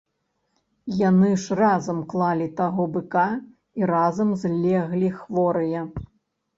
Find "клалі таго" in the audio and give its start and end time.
2.15-2.83